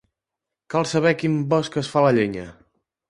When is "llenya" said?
2.19-2.47